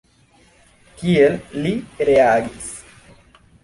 [1.03, 1.77] Kiel li
[2.13, 2.77] reagis?